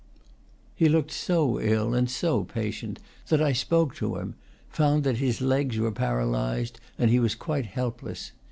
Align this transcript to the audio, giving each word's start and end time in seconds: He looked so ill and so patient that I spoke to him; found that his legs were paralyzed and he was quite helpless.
He 0.75 0.89
looked 0.89 1.11
so 1.11 1.59
ill 1.61 1.93
and 1.93 2.09
so 2.09 2.43
patient 2.43 2.97
that 3.27 3.39
I 3.39 3.53
spoke 3.53 3.93
to 3.97 4.15
him; 4.15 4.33
found 4.67 5.03
that 5.03 5.17
his 5.17 5.41
legs 5.41 5.77
were 5.77 5.91
paralyzed 5.91 6.79
and 6.97 7.11
he 7.11 7.19
was 7.19 7.35
quite 7.35 7.67
helpless. 7.67 8.31